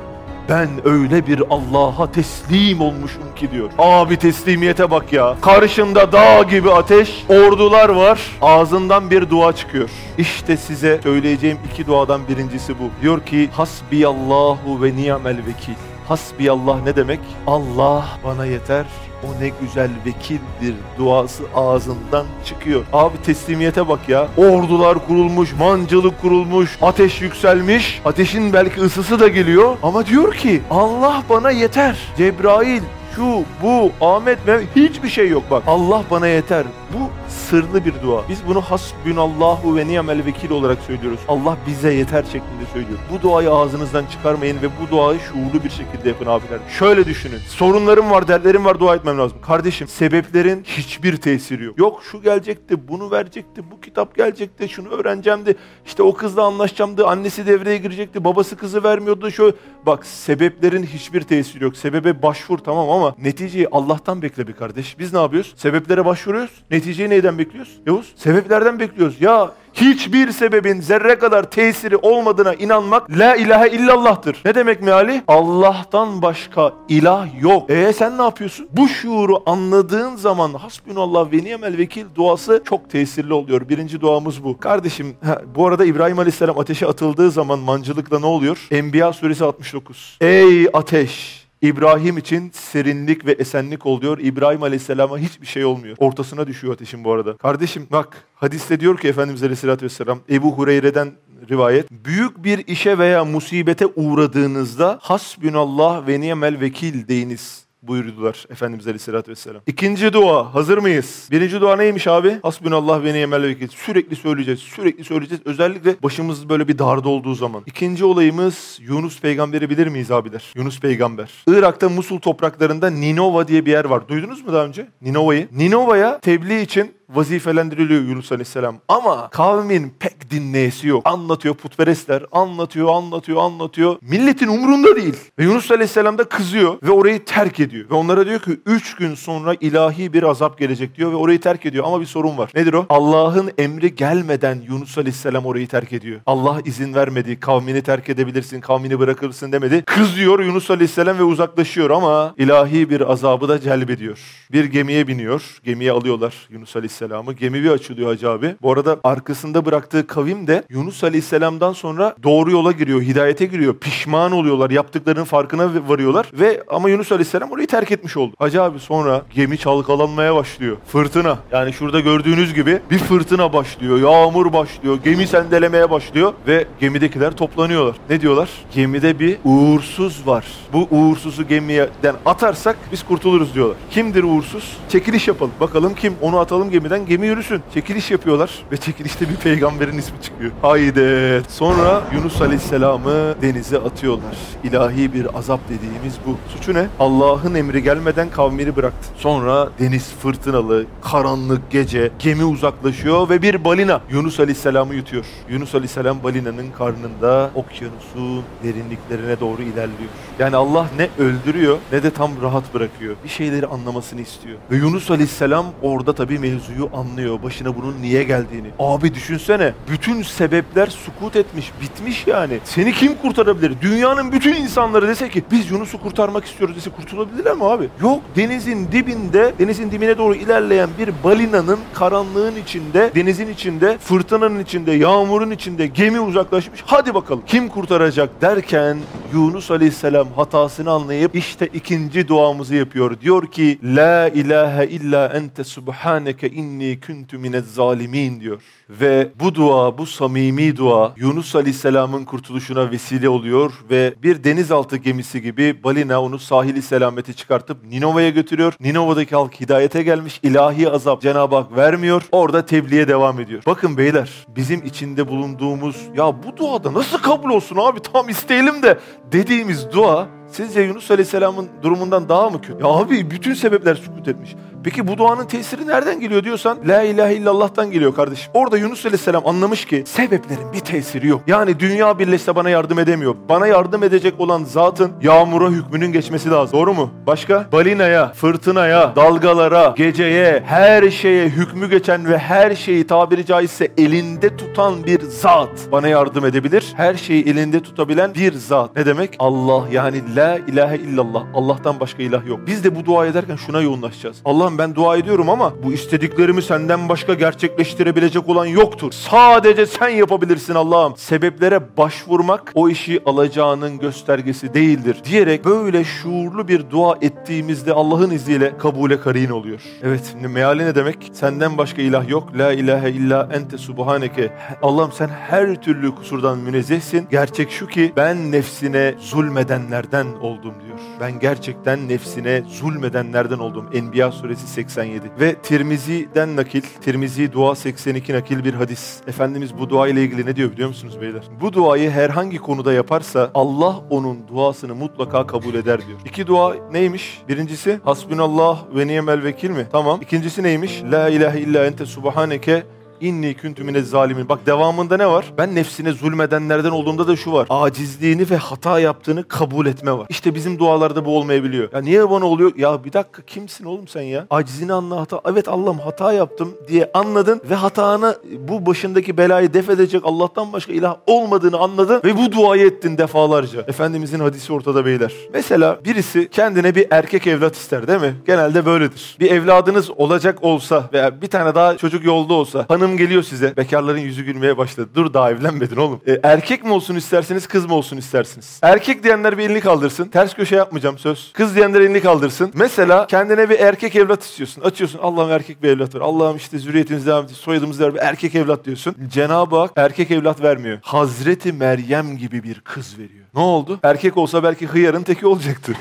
[0.49, 3.69] Ben öyle bir Allah'a teslim olmuşum ki diyor.
[3.77, 5.35] Abi teslimiyete bak ya.
[5.41, 8.19] Karşında dağ gibi ateş, ordular var.
[8.41, 9.89] Ağzından bir dua çıkıyor.
[10.17, 12.89] İşte size söyleyeceğim iki duadan birincisi bu.
[13.01, 15.94] Diyor ki Hasbiyallahu ve ni'mel vekil.
[16.07, 17.19] Hasbiyallah ne demek?
[17.47, 18.85] Allah bana yeter.
[19.23, 22.83] O ne güzel vekildir duası ağzından çıkıyor.
[22.93, 24.27] Abi teslimiyete bak ya.
[24.37, 28.01] Ordular kurulmuş, mancılık kurulmuş, ateş yükselmiş.
[28.05, 29.77] Ateşin belki ısısı da geliyor.
[29.83, 31.97] Ama diyor ki Allah bana yeter.
[32.17, 32.81] Cebrail
[33.15, 35.63] şu, bu, Ahmet, Mehmet hiçbir şey yok bak.
[35.67, 36.65] Allah bana yeter.
[36.93, 38.29] Bu sırlı bir dua.
[38.29, 41.19] Biz bunu hasbunallahu ve ni'mel vekil olarak söylüyoruz.
[41.27, 42.99] Allah bize yeter şeklinde söylüyor.
[43.11, 46.59] Bu duayı ağzınızdan çıkarmayın ve bu duayı şuurlu bir şekilde yapın abiler.
[46.79, 47.39] Şöyle düşünün.
[47.47, 49.37] Sorunlarım var, dertlerim var, dua etmem lazım.
[49.41, 51.79] Kardeşim, sebeplerin hiçbir tesiri yok.
[51.79, 55.55] Yok şu gelecekti, bunu verecekti, bu kitap gelecekti, şunu öğreneceğimdi.
[55.85, 59.31] İşte o kızla anlaşacağımdı, annesi devreye girecekti, babası kızı vermiyordu.
[59.31, 61.77] Şöyle bak sebeplerin hiçbir tesiri yok.
[61.77, 64.99] Sebebe başvur tamam ama neticeyi Allah'tan bekle bir kardeş.
[64.99, 65.53] Biz ne yapıyoruz?
[65.57, 66.51] Sebeplere başvuruyoruz.
[66.75, 67.71] Neticeyi neyden bekliyoruz?
[67.87, 68.13] Yavuz?
[68.15, 69.21] Sebeplerden bekliyoruz.
[69.21, 74.41] Ya hiçbir sebebin zerre kadar tesiri olmadığına inanmak la ilahe illallah'tır.
[74.45, 75.21] Ne demek meali?
[75.27, 77.69] Allah'tan başka ilah yok.
[77.69, 78.67] E sen ne yapıyorsun?
[78.71, 83.69] Bu şuuru anladığın zaman hasbunallah ve ni'mel vekil duası çok tesirli oluyor.
[83.69, 84.59] Birinci duamız bu.
[84.59, 85.15] Kardeşim
[85.55, 88.67] bu arada İbrahim Aleyhisselam ateşe atıldığı zaman mancılıkla ne oluyor?
[88.71, 90.17] Enbiya suresi 69.
[90.21, 91.44] Ey ateş!
[91.67, 94.17] İbrahim için serinlik ve esenlik oluyor.
[94.19, 95.95] İbrahim Aleyhisselam'a hiçbir şey olmuyor.
[95.99, 97.37] Ortasına düşüyor ateşin bu arada.
[97.37, 101.11] Kardeşim bak hadiste diyor ki Efendimiz Aleyhisselatü Vesselam Ebu Hureyre'den
[101.49, 101.91] rivayet.
[101.91, 109.61] Büyük bir işe veya musibete uğradığınızda hasbünallah ve ni'mel vekil deyiniz buyurdular Efendimiz Aleyhisselatü Vesselam.
[109.67, 111.27] İkinci dua hazır mıyız?
[111.31, 112.39] Birinci dua neymiş abi?
[112.43, 113.67] Hasbunallah ve ni'mel vekil.
[113.67, 115.41] Sürekli söyleyeceğiz, sürekli söyleyeceğiz.
[115.45, 117.63] Özellikle başımız böyle bir darda olduğu zaman.
[117.65, 120.53] İkinci olayımız Yunus peygamberi bilir miyiz abiler?
[120.55, 121.31] Yunus peygamber.
[121.47, 124.07] Irak'ta Musul topraklarında Ninova diye bir yer var.
[124.07, 124.87] Duydunuz mu daha önce?
[125.01, 125.47] Ninova'yı.
[125.51, 128.75] Ninova'ya tebliğ için vazifelendiriliyor Yunus Aleyhisselam.
[128.87, 131.01] Ama kavmin pek dinleyesi yok.
[131.05, 133.95] Anlatıyor putperestler, anlatıyor, anlatıyor, anlatıyor.
[134.01, 135.15] Milletin umrunda değil.
[135.39, 137.89] Ve Yunus Aleyhisselam da kızıyor ve orayı terk ediyor.
[137.89, 141.65] Ve onlara diyor ki üç gün sonra ilahi bir azap gelecek diyor ve orayı terk
[141.65, 141.85] ediyor.
[141.87, 142.51] Ama bir sorun var.
[142.55, 142.85] Nedir o?
[142.89, 146.21] Allah'ın emri gelmeden Yunus Aleyhisselam orayı terk ediyor.
[146.25, 147.39] Allah izin vermedi.
[147.39, 149.83] Kavmini terk edebilirsin, kavmini bırakırsın demedi.
[149.85, 154.19] Kızıyor Yunus Aleyhisselam ve uzaklaşıyor ama ilahi bir azabı da celbediyor.
[154.51, 155.59] Bir gemiye biniyor.
[155.63, 157.33] Gemiye alıyorlar Yunus Aleyhisselam Aleyhisselam'ı.
[157.33, 158.55] Gemi bir açılıyor Hacı abi.
[158.61, 163.75] Bu arada arkasında bıraktığı kavim de Yunus Aleyhisselam'dan sonra doğru yola giriyor, hidayete giriyor.
[163.77, 166.31] Pişman oluyorlar, yaptıklarının farkına varıyorlar.
[166.33, 168.33] Ve ama Yunus Aleyhisselam orayı terk etmiş oldu.
[168.39, 170.77] Hacı abi sonra gemi çalkalanmaya başlıyor.
[170.87, 171.37] Fırtına.
[171.51, 177.95] Yani şurada gördüğünüz gibi bir fırtına başlıyor, yağmur başlıyor, gemi sendelemeye başlıyor ve gemidekiler toplanıyorlar.
[178.09, 178.49] Ne diyorlar?
[178.75, 180.45] Gemide bir uğursuz var.
[180.73, 183.77] Bu uğursuzu gemiden atarsak biz kurtuluruz diyorlar.
[183.91, 184.77] Kimdir uğursuz?
[184.89, 185.51] Çekiliş yapalım.
[185.59, 186.13] Bakalım kim?
[186.21, 187.61] Onu atalım gemiden gemi yürüsün.
[187.73, 190.51] Çekiliş yapıyorlar ve çekilişte bir peygamberin ismi çıkıyor.
[190.61, 191.41] Haydi.
[191.49, 194.35] Sonra Yunus Aleyhisselam'ı denize atıyorlar.
[194.63, 196.37] İlahi bir azap dediğimiz bu.
[196.53, 196.87] Suçu ne?
[196.99, 199.07] Allah'ın emri gelmeden kavmini bıraktı.
[199.17, 205.25] Sonra deniz fırtınalı, karanlık gece, gemi uzaklaşıyor ve bir balina Yunus Aleyhisselam'ı yutuyor.
[205.49, 210.09] Yunus Aleyhisselam balinanın karnında okyanusun derinliklerine doğru ilerliyor.
[210.39, 213.15] Yani Allah ne öldürüyor ne de tam rahat bırakıyor.
[213.23, 214.57] Bir şeyleri anlamasını istiyor.
[214.71, 216.39] Ve Yunus Aleyhisselam orada tabii
[216.75, 217.43] mevzuyu anlıyor.
[217.43, 218.67] Başına bunun niye geldiğini.
[218.79, 219.73] Abi düşünsene.
[219.91, 221.71] Bütün sebepler sukut etmiş.
[221.81, 222.59] Bitmiş yani.
[222.63, 223.73] Seni kim kurtarabilir?
[223.81, 227.89] Dünyanın bütün insanları dese ki biz Yunus'u kurtarmak istiyoruz dese kurtulabilirler mi abi?
[228.01, 228.21] Yok.
[228.35, 235.51] Denizin dibinde, denizin dibine doğru ilerleyen bir balinanın karanlığın içinde, denizin içinde, fırtınanın içinde, yağmurun
[235.51, 236.83] içinde gemi uzaklaşmış.
[236.85, 238.97] Hadi bakalım kim kurtaracak derken
[239.33, 243.19] Yunus Aleyhisselam hatasını anlayıp işte ikinci duamızı yapıyor.
[243.21, 248.61] Diyor ki La ilahe illa ente subhaneke inni kuntu minez zalimin diyor.
[248.89, 255.41] Ve bu dua, bu samimi dua Yunus Aleyhisselam'ın kurtuluşuna vesile oluyor ve bir denizaltı gemisi
[255.41, 258.73] gibi balina onu sahili selameti çıkartıp Ninova'ya götürüyor.
[258.79, 260.39] Ninova'daki halk hidayete gelmiş.
[260.43, 262.21] ilahi azap Cenab-ı Hak vermiyor.
[262.31, 263.63] Orada tebliğe devam ediyor.
[263.65, 268.99] Bakın beyler bizim içinde bulunduğumuz ya bu duada nasıl kabul olsun abi tam isteyelim de
[269.31, 272.83] dediğimiz dua Sizce Yunus Aleyhisselam'ın durumundan daha mı kötü?
[272.83, 274.55] Ya abi bütün sebepler sükut etmiş.
[274.83, 278.51] Peki bu duanın tesiri nereden geliyor diyorsan La ilahe illallah'tan geliyor kardeşim.
[278.53, 281.41] Orada Yunus Aleyhisselam anlamış ki sebeplerin bir tesiri yok.
[281.47, 283.35] Yani dünya birleşse bana yardım edemiyor.
[283.49, 286.79] Bana yardım edecek olan zatın yağmura hükmünün geçmesi lazım.
[286.79, 287.11] Doğru mu?
[287.27, 287.65] Başka?
[287.71, 295.05] Balinaya, fırtınaya, dalgalara, geceye, her şeye hükmü geçen ve her şeyi tabiri caizse elinde tutan
[295.05, 296.93] bir zat bana yardım edebilir.
[296.97, 298.95] Her şeyi elinde tutabilen bir zat.
[298.95, 299.35] Ne demek?
[299.39, 301.43] Allah yani La ilahe illallah.
[301.53, 302.59] Allah'tan başka ilah yok.
[302.67, 304.37] Biz de bu dua ederken şuna yoğunlaşacağız.
[304.45, 309.11] Allah'ım ben dua ediyorum ama bu istediklerimi senden başka gerçekleştirebilecek olan yoktur.
[309.11, 311.17] Sadece sen yapabilirsin Allah'ım.
[311.17, 318.77] Sebeplere başvurmak o işi alacağının göstergesi değildir diyerek böyle şuurlu bir dua ettiğimizde Allah'ın izniyle
[318.77, 319.81] kabule karin oluyor.
[320.03, 321.31] Evet şimdi meali ne demek?
[321.33, 322.57] Senden başka ilah yok.
[322.57, 324.53] La ilahe illa ente subhaneke.
[324.81, 327.27] Allah'ım sen her türlü kusurdan münezzehsin.
[327.31, 330.99] Gerçek şu ki ben nefsine zulmedenlerden oldum diyor.
[331.19, 333.85] Ben gerçekten nefsine zulmedenlerden oldum.
[333.93, 335.31] Enbiya suresi 87.
[335.39, 339.21] Ve Tirmizi'den nakil, Tirmizi dua 82 nakil bir hadis.
[339.27, 341.43] Efendimiz bu dua ile ilgili ne diyor biliyor musunuz beyler?
[341.61, 346.19] Bu duayı herhangi konuda yaparsa Allah onun duasını mutlaka kabul eder diyor.
[346.25, 347.41] İki dua neymiş?
[347.49, 349.87] Birincisi Hasbunallah ve niyemel vekil mi?
[349.91, 350.21] Tamam.
[350.21, 351.03] İkincisi neymiş?
[351.11, 352.83] La ilahe illa ente subhaneke
[353.21, 354.49] İnni küntü mine zalimin.
[354.49, 355.45] Bak devamında ne var?
[355.57, 357.67] Ben nefsine zulmedenlerden olduğumda da şu var.
[357.69, 360.27] Acizliğini ve hata yaptığını kabul etme var.
[360.29, 361.89] İşte bizim dualarda bu olmayabiliyor.
[361.93, 362.71] Ya niye bana oluyor?
[362.77, 364.47] Ya bir dakika kimsin oğlum sen ya?
[364.49, 365.41] Acizini anla hata.
[365.51, 370.93] Evet Allah'ım hata yaptım diye anladın ve hatanı bu başındaki belayı def edecek Allah'tan başka
[370.93, 373.81] ilah olmadığını anladın ve bu duayı ettin defalarca.
[373.81, 375.33] Efendimizin hadisi ortada beyler.
[375.53, 378.35] Mesela birisi kendine bir erkek evlat ister değil mi?
[378.47, 379.37] Genelde böyledir.
[379.39, 383.77] Bir evladınız olacak olsa veya bir tane daha çocuk yolda olsa hanım hanım geliyor size.
[383.77, 385.09] Bekarların yüzü gülmeye başladı.
[385.15, 386.21] Dur daha evlenmedin oğlum.
[386.27, 388.79] E, erkek mi olsun isterseniz kız mı olsun istersiniz?
[388.81, 390.25] Erkek diyenler bir elini kaldırsın.
[390.25, 391.51] Ters köşe yapmayacağım söz.
[391.53, 392.71] Kız diyenler elini kaldırsın.
[392.73, 394.81] Mesela kendine bir erkek evlat istiyorsun.
[394.81, 396.21] Açıyorsun Allah'ım erkek bir evlat var.
[396.21, 397.59] Allah'ım işte zürriyetimiz devam ediyor.
[397.59, 398.25] Soyadımız devam ediyor.
[398.25, 399.15] Erkek evlat diyorsun.
[399.27, 400.99] Cenab-ı Hak erkek evlat vermiyor.
[401.01, 403.45] Hazreti Meryem gibi bir kız veriyor.
[403.55, 403.99] Ne oldu?
[404.03, 405.93] Erkek olsa belki hıyarın teki olacaktı.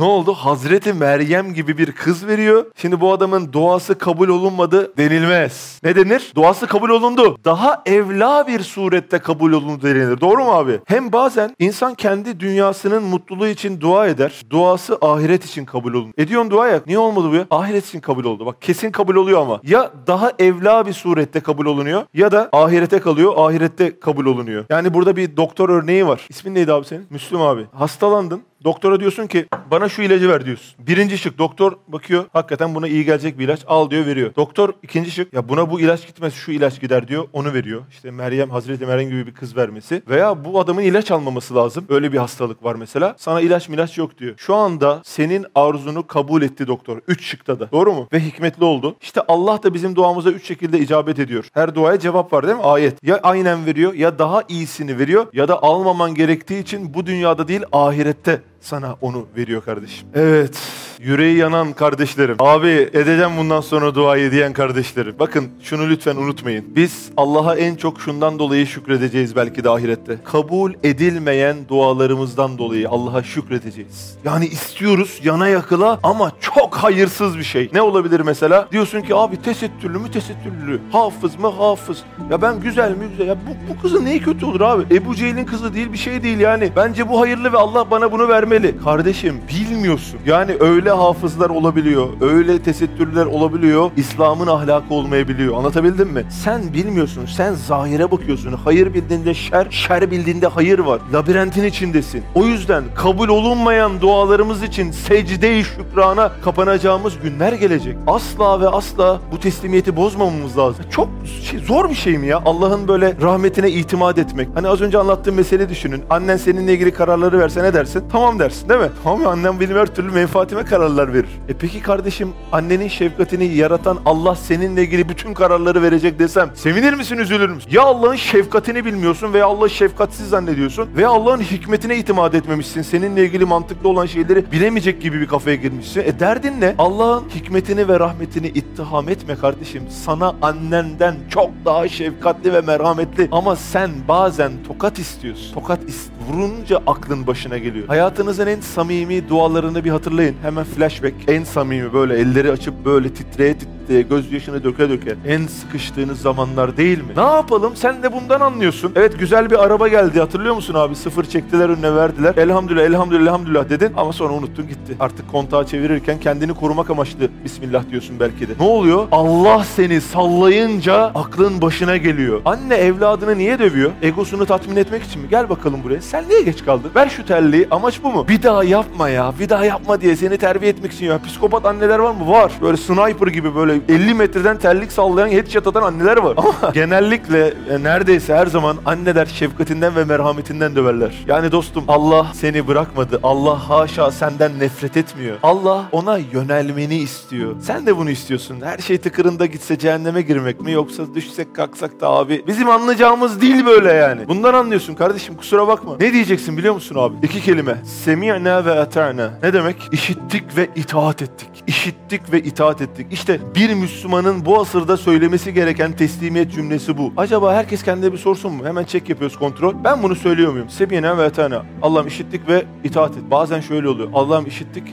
[0.00, 0.32] Ne oldu?
[0.34, 2.66] Hazreti Meryem gibi bir kız veriyor.
[2.76, 5.80] Şimdi bu adamın duası kabul olunmadı denilmez.
[5.82, 6.32] Ne denir?
[6.34, 7.36] Duası kabul olundu.
[7.44, 10.20] Daha evla bir surette kabul olundu denilir.
[10.20, 10.80] Doğru mu abi?
[10.86, 14.42] Hem bazen insan kendi dünyasının mutluluğu için dua eder.
[14.50, 16.14] Duası ahiret için kabul olun.
[16.18, 16.80] Ediyorsun dua ya.
[16.86, 17.46] Niye olmadı bu ya?
[17.50, 18.46] Ahiret için kabul oldu.
[18.46, 19.60] Bak kesin kabul oluyor ama.
[19.62, 23.32] Ya daha evla bir surette kabul olunuyor ya da ahirete kalıyor.
[23.36, 24.64] Ahirette kabul olunuyor.
[24.70, 26.26] Yani burada bir doktor örneği var.
[26.28, 27.06] İsmin neydi abi senin?
[27.10, 27.66] Müslüm abi.
[27.74, 28.49] Hastalandın.
[28.64, 30.74] Doktora diyorsun ki bana şu ilacı ver diyorsun.
[30.78, 34.34] Birinci şık doktor bakıyor hakikaten buna iyi gelecek bir ilaç al diyor veriyor.
[34.36, 37.82] Doktor ikinci şık ya buna bu ilaç gitmez şu ilaç gider diyor onu veriyor.
[37.90, 41.84] İşte Meryem Hazreti Meryem gibi bir kız vermesi veya bu adamın ilaç almaması lazım.
[41.88, 43.14] Öyle bir hastalık var mesela.
[43.18, 44.34] Sana ilaç milaç yok diyor.
[44.36, 46.98] Şu anda senin arzunu kabul etti doktor.
[47.08, 47.70] Üç şıkta da.
[47.72, 48.08] Doğru mu?
[48.12, 48.96] Ve hikmetli oldu.
[49.00, 51.48] İşte Allah da bizim duamıza üç şekilde icabet ediyor.
[51.54, 52.64] Her duaya cevap var değil mi?
[52.64, 53.04] Ayet.
[53.04, 57.62] Ya aynen veriyor ya daha iyisini veriyor ya da almaman gerektiği için bu dünyada değil
[57.72, 60.08] ahirette sana onu veriyor kardeşim.
[60.14, 60.58] Evet,
[60.98, 62.36] yüreği yanan kardeşlerim.
[62.38, 65.14] Abi edeceğim bundan sonra duayı diyen kardeşlerim.
[65.18, 66.64] Bakın şunu lütfen unutmayın.
[66.76, 70.18] Biz Allah'a en çok şundan dolayı şükredeceğiz belki de ahirette.
[70.24, 74.16] Kabul edilmeyen dualarımızdan dolayı Allah'a şükredeceğiz.
[74.24, 77.70] Yani istiyoruz yana yakıla ama çok hayırsız bir şey.
[77.72, 78.68] Ne olabilir mesela?
[78.72, 82.02] Diyorsun ki abi tesettürlü mü tesettürlü, hafız mı hafız.
[82.30, 83.26] Ya ben güzel mi güzel.
[83.26, 84.94] Ya bu, bu kızın neyi kötü olur abi?
[84.94, 86.72] Ebu Cehil'in kızı değil bir şey değil yani.
[86.76, 88.74] Bence bu hayırlı ve Allah bana bunu vermeli vermeli.
[88.84, 90.20] Kardeşim bilmiyorsun.
[90.26, 95.56] Yani öyle hafızlar olabiliyor, öyle tesettürler olabiliyor, İslam'ın ahlakı olmayabiliyor.
[95.56, 96.24] Anlatabildim mi?
[96.30, 98.52] Sen bilmiyorsun, sen zahire bakıyorsun.
[98.64, 101.00] Hayır bildiğinde şer, şer bildiğinde hayır var.
[101.12, 102.22] Labirentin içindesin.
[102.34, 107.96] O yüzden kabul olunmayan dualarımız için secde-i şükrana kapanacağımız günler gelecek.
[108.06, 110.84] Asla ve asla bu teslimiyeti bozmamamız lazım.
[110.90, 111.08] Çok
[111.50, 112.42] şey, zor bir şey mi ya?
[112.44, 114.48] Allah'ın böyle rahmetine itimat etmek.
[114.54, 116.02] Hani az önce anlattığım mesele düşünün.
[116.10, 118.04] Annen seninle ilgili kararları verse ne dersin?
[118.12, 118.90] Tamam dersin değil mi?
[119.04, 121.28] Tamam annem benim her türlü menfaatime kararlar verir.
[121.48, 127.18] E peki kardeşim annenin şefkatini yaratan Allah seninle ilgili bütün kararları verecek desem sevinir misin
[127.18, 127.70] üzülür müsün?
[127.70, 132.82] Ya Allah'ın şefkatini bilmiyorsun veya Allah'ı şefkatsiz zannediyorsun veya Allah'ın hikmetine itimat etmemişsin.
[132.82, 136.00] Seninle ilgili mantıklı olan şeyleri bilemeyecek gibi bir kafaya girmişsin.
[136.00, 136.74] E derdin ne?
[136.78, 139.82] Allah'ın hikmetini ve rahmetini ittiham etme kardeşim.
[140.04, 145.54] Sana annenden çok daha şefkatli ve merhametli ama sen bazen tokat istiyorsun.
[145.54, 147.88] Tokat ist vurunca aklın başına geliyor.
[147.88, 150.34] Hayatınızın en samimi dualarını bir hatırlayın.
[150.42, 151.14] Hemen flashback.
[151.28, 155.16] En samimi böyle elleri açıp böyle titreye titreye gözyaşını döke döke.
[155.26, 157.12] En sıkıştığınız zamanlar değil mi?
[157.16, 157.76] Ne yapalım?
[157.76, 158.92] Sen de bundan anlıyorsun.
[158.96, 160.94] Evet güzel bir araba geldi hatırlıyor musun abi?
[160.94, 162.34] Sıfır çektiler önüne verdiler.
[162.36, 164.96] Elhamdülillah elhamdülillah elhamdülillah dedin ama sonra unuttun gitti.
[165.00, 168.52] Artık kontağı çevirirken kendini korumak amaçlı Bismillah diyorsun belki de.
[168.60, 169.08] Ne oluyor?
[169.12, 172.40] Allah seni sallayınca aklın başına geliyor.
[172.44, 173.90] Anne evladını niye dövüyor?
[174.02, 175.28] Egosunu tatmin etmek için mi?
[175.30, 176.02] Gel bakalım buraya.
[176.02, 176.90] Sen niye geç kaldın?
[176.96, 177.68] Ver şu terliği.
[177.70, 178.28] Amaç bu mu?
[178.28, 179.32] Bir daha yapma ya.
[179.40, 181.22] Bir daha yapma diye seni terbiye etmek için ya.
[181.22, 182.28] Psikopat anneler var mı?
[182.30, 182.52] Var.
[182.62, 186.34] Böyle sniper gibi böyle 50 metreden terlik sallayan headshot atan anneler var.
[186.36, 191.24] Ama genellikle e, neredeyse her zaman anneler şefkatinden ve merhametinden döverler.
[191.26, 193.20] Yani dostum Allah seni bırakmadı.
[193.22, 195.36] Allah haşa senden nefret etmiyor.
[195.42, 197.54] Allah ona yönelmeni istiyor.
[197.60, 198.60] Sen de bunu istiyorsun.
[198.64, 203.66] Her şey tıkırında gitse cehenneme girmek mi yoksa düşsek kalksak da abi bizim anlayacağımız değil
[203.66, 204.28] böyle yani.
[204.28, 205.96] Bundan anlıyorsun kardeşim kusura bakma.
[206.00, 207.14] Ne diyeceksin biliyor musun abi?
[207.22, 207.76] İki kelime.
[208.04, 209.30] Semi'na ve ata'na.
[209.42, 209.76] Ne demek?
[209.92, 211.48] İşittik ve itaat ettik.
[211.66, 213.06] İşittik ve itaat ettik.
[213.10, 217.12] İşte bir Müslümanın bu asırda söylemesi gereken teslimiyet cümlesi bu.
[217.16, 218.64] Acaba herkes kendine bir sorsun mu?
[218.64, 219.74] Hemen çek yapıyoruz kontrol.
[219.84, 220.70] Ben bunu söylüyor muyum?
[220.70, 221.62] Semi'na ve ata'na.
[221.82, 223.22] Allah'ım işittik ve itaat et.
[223.30, 224.08] Bazen şöyle oluyor.
[224.14, 224.84] Allah'ım işittik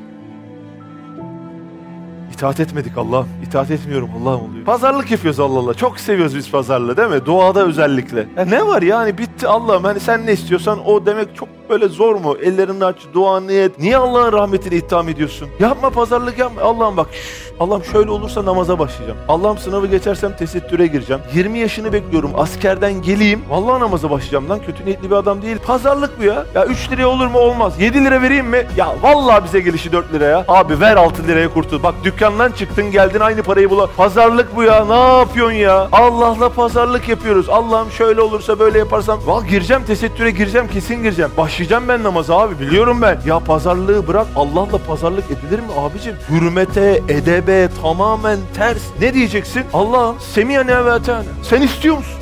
[2.33, 3.27] İtaat etmedik Allah'ım.
[3.47, 4.65] İtaat etmiyorum Allah'ım oluyor.
[4.65, 5.73] Pazarlık yapıyoruz Allah Allah.
[5.73, 7.25] Çok seviyoruz biz pazarlığı değil mi?
[7.25, 8.27] Doğada özellikle.
[8.37, 9.83] Ya ne var yani bitti Allah'ım.
[9.83, 12.37] Hani sen ne istiyorsan o demek çok böyle zor mu?
[12.43, 13.79] Ellerini aç, duanı et.
[13.79, 15.49] Niye Allah'ın rahmetini itham ediyorsun?
[15.59, 16.61] Yapma pazarlık yapma.
[16.61, 19.19] Allah'ım bak şş, Allah'ım şöyle olursa namaza başlayacağım.
[19.27, 21.21] Allah'ım sınavı geçersem tesettüre gireceğim.
[21.33, 22.31] 20 yaşını bekliyorum.
[22.37, 23.41] Askerden geleyim.
[23.49, 24.59] Vallahi namaza başlayacağım lan.
[24.65, 25.57] Kötü niyetli bir adam değil.
[25.67, 26.45] Pazarlık bu ya.
[26.55, 27.37] Ya 3 liraya olur mu?
[27.39, 27.73] Olmaz.
[27.79, 28.67] 7 lira vereyim mi?
[28.77, 30.45] Ya vallahi bize gelişi 4 liraya.
[30.47, 31.83] Abi ver 6 liraya kurtul.
[31.83, 33.87] Bak dükkandan çıktın geldin aynı parayı bula.
[33.87, 34.85] Pazarlık bu ya.
[34.85, 35.87] Ne yapıyorsun ya?
[35.91, 37.49] Allah'la pazarlık yapıyoruz.
[37.49, 39.19] Allah'ım şöyle olursa böyle yaparsam.
[39.25, 41.31] Val gireceğim tesettüre gireceğim kesin gireceğim.
[41.37, 43.19] Başlayacağım ben namaza abi biliyorum ben.
[43.25, 46.15] Ya pazarlığı bırak Allah'la pazarlık edilir mi abicim?
[46.29, 48.81] Hürmete, edebe tamamen ters.
[49.01, 49.63] Ne diyeceksin?
[49.73, 50.99] Allah'ım semiyane ve.
[51.43, 52.13] Sen istiyor musun?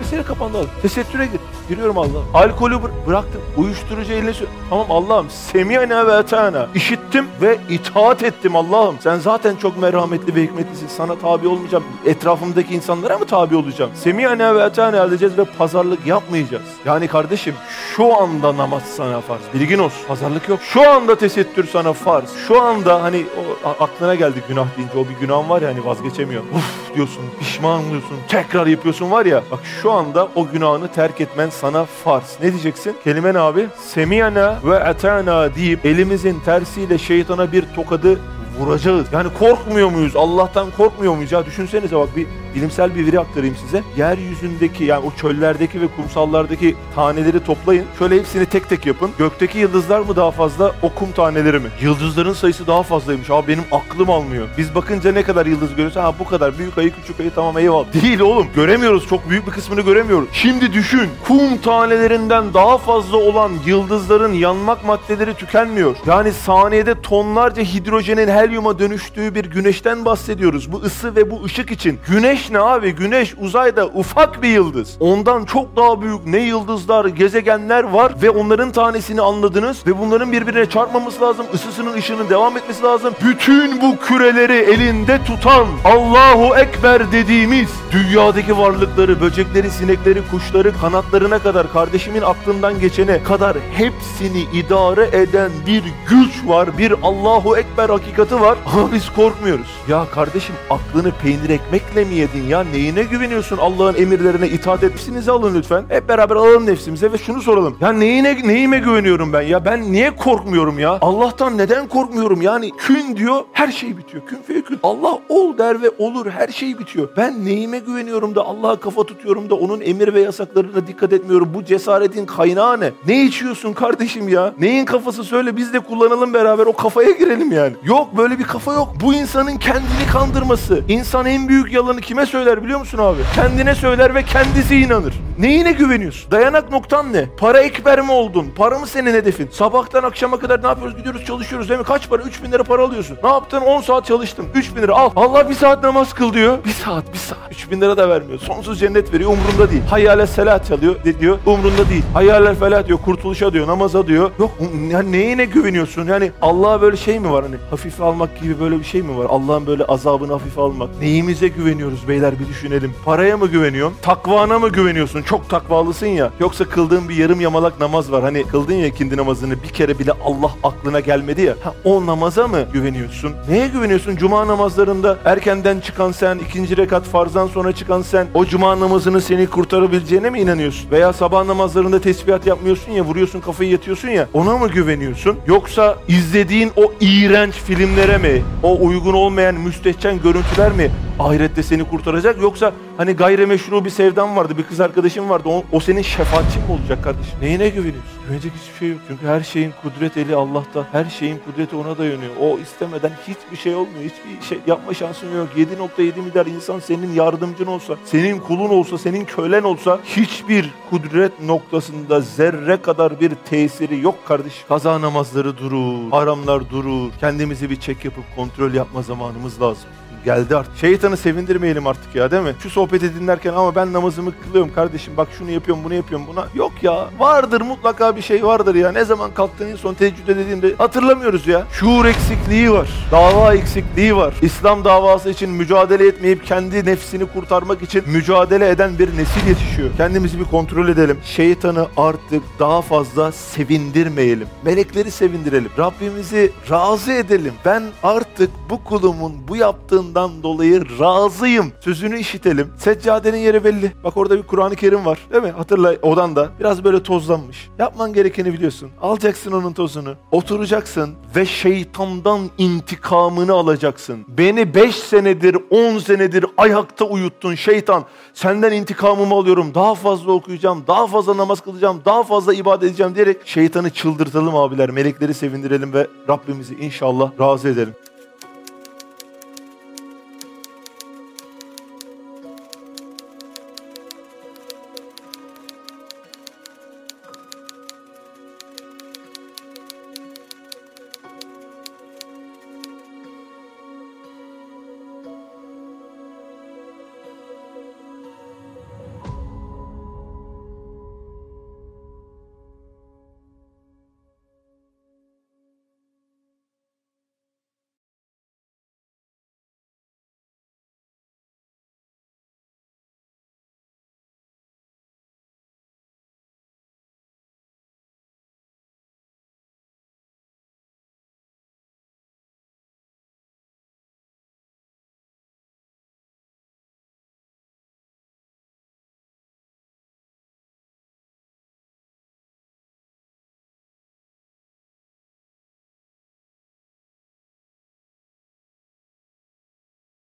[0.00, 0.66] Mesele kapandı abi.
[0.82, 1.40] Tesettüre gir.
[1.70, 2.24] Giriyorum Allah'ım.
[2.34, 3.40] Alkolü bır- bıraktım.
[3.56, 4.46] Uyuşturucu eline sür.
[4.70, 5.26] Tamam Allah'ım.
[5.30, 6.66] Semiyane ve atana.
[6.74, 8.96] İşittim ve itaat ettim Allah'ım.
[9.00, 10.88] Sen zaten çok merhametli ve hikmetlisin.
[10.88, 11.84] Sana tabi olmayacağım.
[12.06, 13.90] Etrafımdaki insanlara mı tabi olacağım?
[13.94, 16.62] Semiyane ve atana edeceğiz ve pazarlık yapmayacağız.
[16.84, 17.54] Yani kardeşim
[17.96, 19.40] şu anda namaz sana farz.
[19.54, 20.06] Bilgin olsun.
[20.08, 20.60] Pazarlık yok.
[20.62, 22.30] Şu anda tesettür sana farz.
[22.48, 23.24] Şu anda hani
[23.64, 26.42] o a- aklına geldi günah deyince o bir günahın var ya hani vazgeçemiyor.
[26.54, 29.42] Uf diyorsun, pişman oluyorsun, tekrar yapıyorsun var ya.
[29.50, 32.36] Bak şu anda o günahını terk etmen sana farz.
[32.42, 32.96] Ne diyeceksin?
[33.04, 33.66] Kelime abi?
[33.78, 38.20] Semiyana ve atana deyip elimizin tersiyle şeytana bir tokadı
[38.60, 39.06] vuracağız.
[39.12, 40.16] Yani korkmuyor muyuz?
[40.16, 41.32] Allah'tan korkmuyor muyuz?
[41.32, 43.82] Ya düşünsenize bak bir bilimsel bir veri aktarayım size.
[43.96, 47.84] Yeryüzündeki yani o çöllerdeki ve kumsallardaki taneleri toplayın.
[47.98, 49.10] Şöyle hepsini tek tek yapın.
[49.18, 51.68] Gökteki yıldızlar mı daha fazla o kum taneleri mi?
[51.82, 53.30] Yıldızların sayısı daha fazlaymış.
[53.30, 54.48] Abi benim aklım almıyor.
[54.58, 55.96] Biz bakınca ne kadar yıldız görüyoruz?
[55.96, 56.58] Ha bu kadar.
[56.58, 57.92] Büyük ayı küçük ayı tamam eyvallah.
[58.02, 58.46] Değil oğlum.
[58.54, 59.08] Göremiyoruz.
[59.08, 60.28] Çok büyük bir kısmını göremiyoruz.
[60.32, 61.08] Şimdi düşün.
[61.28, 65.96] Kum tanelerinden daha fazla olan yıldızların yanmak maddeleri tükenmiyor.
[66.06, 70.72] Yani saniyede tonlarca hidrojenin helyuma dönüştüğü bir güneşten bahsediyoruz.
[70.72, 71.98] Bu ısı ve bu ışık için.
[72.08, 72.90] Güneş ne abi?
[72.90, 74.96] Güneş uzayda ufak bir yıldız.
[75.00, 80.70] Ondan çok daha büyük ne yıldızlar, gezegenler var ve onların tanesini anladınız ve bunların birbirine
[80.70, 81.46] çarpmaması lazım.
[81.54, 83.14] Isısının ışığının devam etmesi lazım.
[83.24, 91.72] Bütün bu küreleri elinde tutan Allahu Ekber dediğimiz dünyadaki varlıkları, böcekleri, sinekleri, kuşları, kanatlarına kadar
[91.72, 96.78] kardeşimin aklından geçene kadar hepsini idare eden bir güç var.
[96.78, 98.58] Bir Allahu Ekber hakikati var.
[98.74, 99.66] Ama biz korkmuyoruz.
[99.88, 102.64] Ya kardeşim aklını peynir ekmekle mi yedin ya?
[102.64, 105.84] Neyine güveniyorsun Allah'ın emirlerine itaat etmişsinizi alın lütfen.
[105.88, 107.76] Hep beraber alalım nefsimize ve şunu soralım.
[107.80, 109.64] Ya neyine neyime güveniyorum ben ya?
[109.64, 110.98] Ben niye korkmuyorum ya?
[111.00, 112.42] Allah'tan neden korkmuyorum?
[112.42, 114.26] Yani kün diyor her şey bitiyor.
[114.26, 114.78] Kün feyekün.
[114.82, 117.08] Allah ol der ve olur her şey bitiyor.
[117.16, 121.48] Ben neyime güveniyorum da Allah'a kafa tutuyorum da onun emir ve yasaklarına dikkat etmiyorum.
[121.54, 122.90] Bu cesaretin kaynağı ne?
[123.06, 124.54] Ne içiyorsun kardeşim ya?
[124.60, 127.72] Neyin kafası söyle biz de kullanalım beraber o kafaya girelim yani.
[127.84, 128.88] Yok böyle böyle bir kafa yok.
[129.00, 130.82] Bu insanın kendini kandırması.
[130.88, 133.18] İnsan en büyük yalanı kime söyler biliyor musun abi?
[133.34, 135.14] Kendine söyler ve kendisi inanır.
[135.38, 136.30] Neyine güveniyorsun?
[136.30, 137.28] Dayanak noktan ne?
[137.38, 138.46] Para ekber mi oldun?
[138.56, 139.48] Para mı senin hedefin?
[139.52, 140.96] Sabahtan akşama kadar ne yapıyoruz?
[140.96, 141.86] Gidiyoruz çalışıyoruz değil mi?
[141.86, 142.22] Kaç para?
[142.22, 143.18] 3000 lira para alıyorsun.
[143.22, 143.60] Ne yaptın?
[143.60, 144.46] 10 saat çalıştım.
[144.54, 145.10] 3000 lira al.
[145.16, 146.64] Allah bir saat namaz kıl diyor.
[146.64, 147.38] Bir saat, bir saat.
[147.50, 148.38] 3000 lira da vermiyor.
[148.38, 149.30] Sonsuz cennet veriyor.
[149.30, 149.82] Umrunda değil.
[149.90, 151.38] Hayyale selat çalıyor diyor.
[151.46, 152.04] Umrunda değil.
[152.14, 152.98] Hayyale felah diyor.
[153.04, 153.66] Kurtuluşa diyor.
[153.66, 154.30] Namaza diyor.
[154.38, 154.50] Yok
[154.90, 156.06] yani neyine güveniyorsun?
[156.06, 157.56] Yani Allah'a böyle şey mi var hani?
[157.70, 159.26] Hafife almak gibi böyle bir şey mi var?
[159.28, 160.90] Allah'ın böyle azabını hafife almak.
[161.00, 162.94] Neyimize güveniyoruz beyler bir düşünelim.
[163.04, 163.96] Paraya mı güveniyorsun?
[164.02, 165.22] Takvana mı güveniyorsun?
[165.22, 166.30] Çok takvalısın ya.
[166.40, 168.22] Yoksa kıldığın bir yarım yamalak namaz var.
[168.22, 171.54] Hani kıldın ya ikindi namazını bir kere bile Allah aklına gelmedi ya.
[171.62, 173.32] Ha, o namaza mı güveniyorsun?
[173.48, 174.16] Neye güveniyorsun?
[174.16, 179.46] Cuma namazlarında erkenden çıkan sen, ikinci rekat farzdan sonra çıkan sen, o cuma namazını seni
[179.46, 180.90] kurtarabileceğine mi inanıyorsun?
[180.90, 185.36] Veya sabah namazlarında tesbihat yapmıyorsun ya, vuruyorsun kafayı yatıyorsun ya, ona mı güveniyorsun?
[185.46, 187.54] Yoksa izlediğin o iğrenç
[188.00, 192.42] filmlere mi, o uygun olmayan müstehcen görüntüler mi ahirette seni kurtaracak?
[192.42, 196.72] Yoksa hani gayrimeşru bir sevdan vardı, bir kız arkadaşın vardı, o, o senin şefaatçin mi
[196.72, 197.32] olacak kardeşim?
[197.42, 198.19] Neyine güveniyorsun?
[198.30, 199.00] Güvenecek hiçbir şey yok.
[199.08, 200.86] Çünkü her şeyin kudret eli Allah'ta.
[200.92, 202.30] Her şeyin kudreti ona dayanıyor.
[202.40, 204.04] O istemeden hiçbir şey olmuyor.
[204.04, 205.48] Hiçbir şey yapma şansın yok.
[205.56, 212.20] 7.7 milyar insan senin yardımcın olsa, senin kulun olsa, senin kölen olsa hiçbir kudret noktasında
[212.20, 214.64] zerre kadar bir tesiri yok kardeş.
[214.68, 217.10] Kaza namazları durur, haramlar durur.
[217.20, 219.88] Kendimizi bir çek yapıp kontrol yapma zamanımız lazım
[220.24, 220.76] geldi artık.
[220.76, 222.54] Şeytanı sevindirmeyelim artık ya değil mi?
[222.62, 226.46] Şu sohbeti dinlerken ama ben namazımı kılıyorum kardeşim bak şunu yapıyorum bunu yapıyorum buna.
[226.54, 228.92] Yok ya vardır mutlaka bir şey vardır ya.
[228.92, 231.66] Ne zaman kalktın son teheccüde dediğinde hatırlamıyoruz ya.
[231.72, 232.88] Şuur eksikliği var.
[233.10, 234.34] Dava eksikliği var.
[234.42, 239.90] İslam davası için mücadele etmeyip kendi nefsini kurtarmak için mücadele eden bir nesil yetişiyor.
[239.96, 241.18] Kendimizi bir kontrol edelim.
[241.24, 244.48] Şeytanı artık daha fazla sevindirmeyelim.
[244.64, 245.70] Melekleri sevindirelim.
[245.78, 247.54] Rabbimizi razı edelim.
[247.64, 251.72] Ben artık bu kulumun bu yaptığın olduğundan dolayı razıyım.
[251.80, 252.72] Sözünü işitelim.
[252.78, 253.92] Seccadenin yeri belli.
[254.04, 255.18] Bak orada bir Kur'an-ı Kerim var.
[255.32, 255.50] Değil mi?
[255.50, 256.48] Hatırla odan da.
[256.60, 257.68] Biraz böyle tozlanmış.
[257.78, 258.90] Yapman gerekeni biliyorsun.
[259.02, 260.14] Alacaksın onun tozunu.
[260.32, 264.24] Oturacaksın ve şeytandan intikamını alacaksın.
[264.28, 268.04] Beni 5 senedir, 10 senedir ayakta uyuttun şeytan.
[268.34, 269.74] Senden intikamımı alıyorum.
[269.74, 274.90] Daha fazla okuyacağım, daha fazla namaz kılacağım, daha fazla ibadet edeceğim diyerek şeytanı çıldırtalım abiler.
[274.90, 277.94] Melekleri sevindirelim ve Rabbimizi inşallah razı edelim.